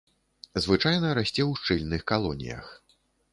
[0.63, 2.73] Звычайна расце ў шчыльных калоніях.